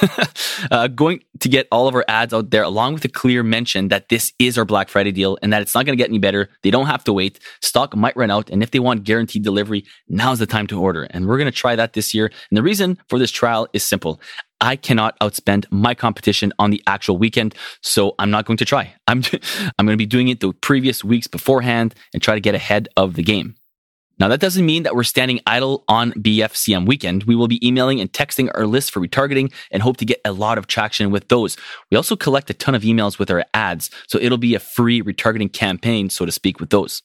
uh, 0.71 0.87
going 0.87 1.23
to 1.39 1.49
get 1.49 1.67
all 1.71 1.87
of 1.87 1.95
our 1.95 2.05
ads 2.07 2.33
out 2.33 2.51
there 2.51 2.63
along 2.63 2.93
with 2.93 3.05
a 3.05 3.09
clear 3.09 3.43
mention 3.43 3.89
that 3.89 4.09
this 4.09 4.33
is 4.39 4.57
our 4.57 4.65
Black 4.65 4.89
Friday 4.89 5.11
deal 5.11 5.37
and 5.41 5.51
that 5.51 5.61
it's 5.61 5.75
not 5.75 5.85
going 5.85 5.97
to 5.97 6.01
get 6.01 6.09
any 6.09 6.19
better. 6.19 6.49
They 6.63 6.71
don't 6.71 6.87
have 6.87 7.03
to 7.05 7.13
wait. 7.13 7.39
Stock 7.61 7.95
might 7.95 8.15
run 8.15 8.31
out. 8.31 8.49
And 8.49 8.63
if 8.63 8.71
they 8.71 8.79
want 8.79 9.03
guaranteed 9.03 9.43
delivery, 9.43 9.83
now's 10.07 10.39
the 10.39 10.45
time 10.45 10.67
to 10.67 10.79
order. 10.79 11.03
And 11.03 11.27
we're 11.27 11.37
going 11.37 11.51
to 11.51 11.57
try 11.57 11.75
that 11.75 11.93
this 11.93 12.13
year. 12.13 12.31
And 12.49 12.57
the 12.57 12.63
reason 12.63 12.97
for 13.09 13.19
this 13.19 13.31
trial 13.31 13.67
is 13.73 13.83
simple. 13.83 14.21
I 14.61 14.75
cannot 14.75 15.19
outspend 15.19 15.65
my 15.71 15.95
competition 15.95 16.53
on 16.59 16.69
the 16.69 16.83
actual 16.85 17.17
weekend, 17.17 17.55
so 17.81 18.13
I'm 18.19 18.29
not 18.29 18.45
going 18.45 18.57
to 18.57 18.65
try. 18.65 18.93
I'm 19.07 19.23
I'm 19.79 19.85
going 19.85 19.95
to 19.95 19.97
be 19.97 20.05
doing 20.05 20.27
it 20.27 20.39
the 20.39 20.53
previous 20.53 21.03
weeks 21.03 21.27
beforehand 21.27 21.95
and 22.13 22.21
try 22.21 22.35
to 22.35 22.41
get 22.41 22.55
ahead 22.55 22.87
of 22.95 23.15
the 23.15 23.23
game. 23.23 23.55
Now, 24.21 24.27
that 24.27 24.39
doesn't 24.39 24.67
mean 24.67 24.83
that 24.83 24.93
we're 24.95 25.01
standing 25.01 25.39
idle 25.47 25.83
on 25.87 26.11
BFCM 26.11 26.85
weekend. 26.85 27.23
We 27.23 27.35
will 27.35 27.47
be 27.47 27.67
emailing 27.67 27.99
and 27.99 28.13
texting 28.13 28.51
our 28.53 28.67
list 28.67 28.91
for 28.91 28.99
retargeting 28.99 29.51
and 29.71 29.81
hope 29.81 29.97
to 29.97 30.05
get 30.05 30.21
a 30.23 30.31
lot 30.31 30.59
of 30.59 30.67
traction 30.67 31.09
with 31.09 31.27
those. 31.29 31.57
We 31.89 31.97
also 31.97 32.15
collect 32.15 32.47
a 32.51 32.53
ton 32.53 32.75
of 32.75 32.83
emails 32.83 33.17
with 33.17 33.31
our 33.31 33.43
ads, 33.55 33.89
so 34.05 34.19
it'll 34.21 34.37
be 34.37 34.53
a 34.53 34.59
free 34.59 35.01
retargeting 35.01 35.51
campaign, 35.51 36.11
so 36.11 36.27
to 36.27 36.31
speak, 36.31 36.59
with 36.59 36.69
those. 36.69 37.01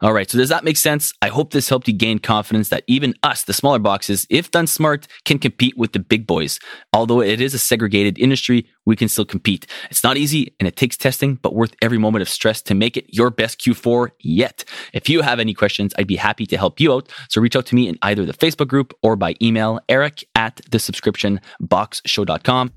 All 0.00 0.12
right, 0.12 0.30
so 0.30 0.38
does 0.38 0.48
that 0.50 0.62
make 0.62 0.76
sense? 0.76 1.12
I 1.20 1.28
hope 1.28 1.50
this 1.50 1.68
helped 1.68 1.88
you 1.88 1.94
gain 1.94 2.20
confidence 2.20 2.68
that 2.68 2.84
even 2.86 3.14
us, 3.24 3.42
the 3.42 3.52
smaller 3.52 3.80
boxes, 3.80 4.28
if 4.30 4.48
done 4.52 4.68
smart, 4.68 5.08
can 5.24 5.40
compete 5.40 5.76
with 5.76 5.92
the 5.92 5.98
big 5.98 6.24
boys. 6.24 6.60
Although 6.92 7.20
it 7.20 7.40
is 7.40 7.52
a 7.52 7.58
segregated 7.58 8.16
industry, 8.16 8.68
we 8.86 8.94
can 8.94 9.08
still 9.08 9.24
compete. 9.24 9.66
It's 9.90 10.04
not 10.04 10.16
easy 10.16 10.54
and 10.60 10.68
it 10.68 10.76
takes 10.76 10.96
testing, 10.96 11.34
but 11.34 11.52
worth 11.52 11.74
every 11.82 11.98
moment 11.98 12.22
of 12.22 12.28
stress 12.28 12.62
to 12.62 12.76
make 12.76 12.96
it 12.96 13.06
your 13.08 13.30
best 13.30 13.60
Q4 13.60 14.10
yet. 14.20 14.64
If 14.92 15.08
you 15.08 15.22
have 15.22 15.40
any 15.40 15.52
questions, 15.52 15.92
I'd 15.98 16.06
be 16.06 16.14
happy 16.14 16.46
to 16.46 16.56
help 16.56 16.78
you 16.78 16.92
out. 16.92 17.12
So 17.28 17.40
reach 17.40 17.56
out 17.56 17.66
to 17.66 17.74
me 17.74 17.88
in 17.88 17.98
either 18.02 18.24
the 18.24 18.32
Facebook 18.32 18.68
group 18.68 18.94
or 19.02 19.16
by 19.16 19.34
email, 19.42 19.80
eric 19.88 20.22
at 20.36 20.60
the 20.70 20.78
subscriptionboxshow.com. 20.78 22.72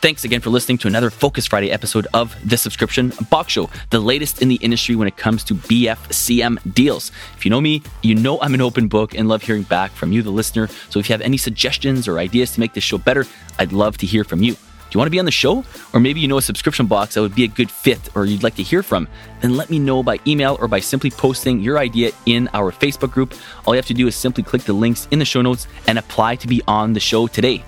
Thanks 0.00 0.24
again 0.24 0.40
for 0.40 0.48
listening 0.48 0.78
to 0.78 0.88
another 0.88 1.10
Focus 1.10 1.46
Friday 1.46 1.70
episode 1.70 2.06
of 2.14 2.34
The 2.48 2.56
Subscription 2.56 3.12
Box 3.28 3.52
Show, 3.52 3.68
the 3.90 4.00
latest 4.00 4.40
in 4.40 4.48
the 4.48 4.54
industry 4.56 4.96
when 4.96 5.06
it 5.06 5.18
comes 5.18 5.44
to 5.44 5.54
BFCM 5.54 6.72
deals. 6.72 7.12
If 7.36 7.44
you 7.44 7.50
know 7.50 7.60
me, 7.60 7.82
you 8.00 8.14
know 8.14 8.40
I'm 8.40 8.54
an 8.54 8.62
open 8.62 8.88
book 8.88 9.14
and 9.14 9.28
love 9.28 9.42
hearing 9.42 9.64
back 9.64 9.90
from 9.90 10.10
you, 10.10 10.22
the 10.22 10.30
listener. 10.30 10.68
So 10.88 11.00
if 11.00 11.10
you 11.10 11.12
have 11.12 11.20
any 11.20 11.36
suggestions 11.36 12.08
or 12.08 12.18
ideas 12.18 12.52
to 12.52 12.60
make 12.60 12.72
this 12.72 12.82
show 12.82 12.96
better, 12.96 13.26
I'd 13.58 13.72
love 13.72 13.98
to 13.98 14.06
hear 14.06 14.24
from 14.24 14.42
you. 14.42 14.54
Do 14.54 14.58
you 14.92 14.98
want 14.98 15.08
to 15.08 15.10
be 15.10 15.18
on 15.18 15.26
the 15.26 15.30
show? 15.30 15.66
Or 15.92 16.00
maybe 16.00 16.18
you 16.18 16.28
know 16.28 16.38
a 16.38 16.42
subscription 16.42 16.86
box 16.86 17.14
that 17.14 17.20
would 17.20 17.34
be 17.34 17.44
a 17.44 17.48
good 17.48 17.70
fit 17.70 18.16
or 18.16 18.24
you'd 18.24 18.42
like 18.42 18.54
to 18.54 18.62
hear 18.62 18.82
from? 18.82 19.06
Then 19.42 19.58
let 19.58 19.68
me 19.68 19.78
know 19.78 20.02
by 20.02 20.18
email 20.26 20.56
or 20.62 20.66
by 20.66 20.80
simply 20.80 21.10
posting 21.10 21.60
your 21.60 21.78
idea 21.78 22.12
in 22.24 22.48
our 22.54 22.72
Facebook 22.72 23.12
group. 23.12 23.34
All 23.66 23.74
you 23.74 23.78
have 23.78 23.86
to 23.86 23.94
do 23.94 24.08
is 24.08 24.16
simply 24.16 24.44
click 24.44 24.62
the 24.62 24.72
links 24.72 25.08
in 25.10 25.18
the 25.18 25.26
show 25.26 25.42
notes 25.42 25.66
and 25.86 25.98
apply 25.98 26.36
to 26.36 26.48
be 26.48 26.62
on 26.66 26.94
the 26.94 27.00
show 27.00 27.26
today. 27.26 27.62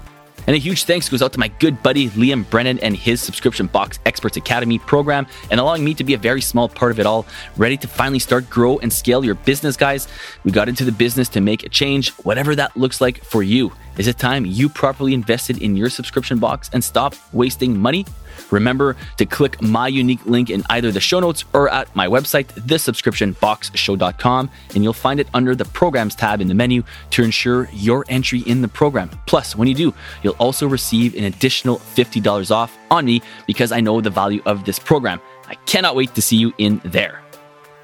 And 0.47 0.57
a 0.57 0.59
huge 0.59 0.85
thanks 0.85 1.09
goes 1.09 1.23
out 1.23 1.33
to 1.35 1.39
my 1.39 1.49
good 1.49 1.83
buddy 1.83 2.09
Liam 2.11 2.49
Brennan 2.49 2.79
and 2.81 2.97
his 2.97 3.21
Subscription 3.21 3.67
Box 3.67 3.99
Experts 4.07 4.37
Academy 4.37 4.79
program 4.79 5.27
and 5.51 5.61
allowing 5.61 5.85
me 5.85 5.95
to 5.95 6.05
be 6.05 6.15
a 6.15 6.19
very 6.19 6.41
small 6.41 6.69
part 6.69 6.91
of 6.93 6.99
it 6.99 7.07
all. 7.07 7.27
Ready 7.57 7.77
to 7.77 7.89
finally 7.89 8.19
start, 8.19 8.51
grow, 8.51 8.79
and 8.79 8.93
scale 8.93 9.25
your 9.25 9.35
business, 9.35 9.77
guys? 9.77 10.09
We 10.45 10.51
got 10.51 10.69
into 10.69 10.85
the 10.85 10.93
business 10.93 11.29
to 11.31 11.41
make 11.41 11.65
a 11.65 11.69
change, 11.69 12.11
whatever 12.25 12.55
that 12.57 12.77
looks 12.77 13.01
like 13.01 13.23
for 13.25 13.43
you. 13.43 13.73
Is 13.99 14.07
it 14.07 14.19
time 14.19 14.47
you 14.47 14.69
properly 14.69 15.13
invested 15.13 15.61
in 15.61 15.77
your 15.77 15.91
subscription 15.91 16.39
box 16.39 16.71
and 16.73 16.83
stop 16.83 17.15
wasting 17.33 17.79
money? 17.79 18.07
Remember 18.51 18.97
to 19.19 19.27
click 19.27 19.61
my 19.61 19.89
unique 19.89 20.25
link 20.25 20.49
in 20.49 20.63
either 20.71 20.91
the 20.91 21.01
show 21.01 21.21
notes 21.21 21.45
or 21.53 21.69
at 21.69 21.95
my 21.95 22.07
website, 22.07 22.47
thesubscriptionboxshow.com, 22.47 24.51
and 24.75 24.83
you'll 24.83 24.93
find 24.93 25.21
it 25.21 25.29
under 25.35 25.55
the 25.55 25.67
programs 25.67 26.15
tab 26.15 26.41
in 26.41 26.49
the 26.49 26.55
menu 26.55 26.83
to 27.11 27.23
ensure 27.23 27.69
your 27.73 28.07
entry 28.09 28.41
in 28.41 28.63
the 28.63 28.69
program. 28.69 29.11
Plus, 29.27 29.55
when 29.55 29.69
you 29.69 29.75
do, 29.75 29.95
you'll 30.23 30.35
also 30.35 30.67
receive 30.67 31.15
an 31.15 31.25
additional 31.25 31.77
$50 31.77 32.51
off 32.51 32.77
on 32.91 33.05
me 33.05 33.21
because 33.47 33.73
I 33.73 33.81
know 33.81 34.01
the 34.01 34.11
value 34.11 34.43
of 34.47 34.65
this 34.65 34.79
program. 34.79 35.21
I 35.49 35.55
cannot 35.67 35.97
wait 35.97 36.15
to 36.15 36.23
see 36.23 36.37
you 36.37 36.55
in 36.57 36.81
there. 36.85 37.22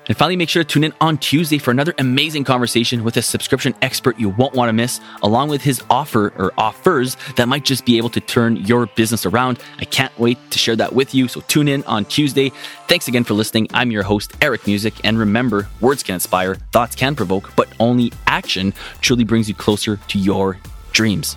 And 0.09 0.17
finally, 0.17 0.37
make 0.37 0.49
sure 0.49 0.65
to 0.65 0.69
tune 0.69 0.85
in 0.85 0.95
on 1.01 1.19
Tuesday 1.19 1.59
for 1.59 1.71
another 1.71 1.95
amazing 1.99 2.45
conversation 2.45 3.05
with 3.05 3.17
a 3.19 3.23
subscription 3.23 3.75
expert 3.83 4.19
you 4.19 4.31
won't 4.31 4.55
want 4.55 4.71
to 4.71 4.73
miss, 4.73 5.01
along 5.23 5.51
with 5.51 5.63
his 5.63 5.83
offer 5.91 6.33
or 6.37 6.53
offers 6.57 7.17
that 7.37 7.47
might 7.47 7.65
just 7.65 7.85
be 7.85 7.99
able 7.99 8.09
to 8.11 8.21
turn 8.21 8.57
your 8.57 8.87
business 8.87 9.27
around. 9.27 9.59
I 9.79 9.85
can't 9.85 10.17
wait 10.19 10.39
to 10.51 10.59
share 10.59 10.77
that 10.77 10.95
with 10.95 11.15
you. 11.15 11.29
So 11.29 11.41
tune 11.43 11.69
in 11.69 11.85
on 11.85 12.07
Tuesday. 12.07 12.51
Thanks 12.89 13.07
again 13.07 13.25
for 13.25 13.35
listening. 13.35 13.69
I'm 13.75 13.91
your 13.91 14.03
host, 14.03 14.33
Eric 14.41 14.67
Musick. 14.67 14.95
And 15.05 15.19
remember, 15.19 15.69
words 15.81 16.03
can 16.03 16.15
inspire, 16.15 16.55
thoughts 16.73 16.97
can 16.97 17.15
provoke, 17.15 17.55
but 17.55 17.69
only 17.79 18.13
action 18.27 18.73
truly 19.03 19.25
brings 19.25 19.49
you 19.49 19.55
closer 19.55 19.99
to 20.09 20.19
your 20.19 20.59
dreams. 20.93 21.37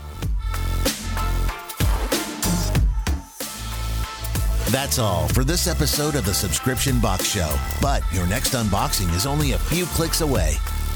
That's 4.72 5.00
all 5.00 5.28
for 5.28 5.44
this 5.44 5.68
episode 5.68 6.16
of 6.16 6.24
the 6.24 6.34
Subscription 6.34 7.02
Box 7.02 7.26
Show. 7.26 7.54
But 7.82 8.04
your 8.14 8.26
next 8.26 8.54
unboxing 8.54 9.14
is 9.14 9.26
only 9.26 9.52
a 9.52 9.58
few 9.58 9.86
clicks 9.88 10.22
away. 10.22 10.56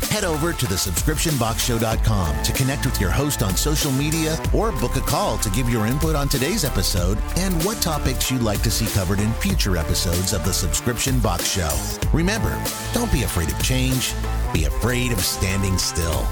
Head 0.09 0.23
over 0.23 0.53
to 0.53 0.65
thesubscriptionboxshow.com 0.65 2.43
to 2.43 2.53
connect 2.53 2.85
with 2.85 3.01
your 3.01 3.11
host 3.11 3.43
on 3.43 3.57
social 3.57 3.91
media 3.91 4.37
or 4.53 4.71
book 4.71 4.95
a 4.95 5.01
call 5.01 5.37
to 5.39 5.49
give 5.49 5.67
your 5.67 5.87
input 5.87 6.15
on 6.15 6.29
today's 6.29 6.63
episode 6.63 7.17
and 7.35 7.53
what 7.65 7.81
topics 7.81 8.31
you'd 8.31 8.41
like 8.41 8.61
to 8.61 8.71
see 8.71 8.85
covered 8.97 9.19
in 9.19 9.33
future 9.33 9.75
episodes 9.75 10.31
of 10.31 10.45
the 10.45 10.53
Subscription 10.53 11.19
Box 11.19 11.51
Show. 11.51 11.77
Remember, 12.13 12.57
don't 12.93 13.11
be 13.11 13.23
afraid 13.23 13.49
of 13.49 13.61
change, 13.61 14.13
be 14.53 14.63
afraid 14.63 15.11
of 15.11 15.19
standing 15.19 15.77
still. 15.77 16.25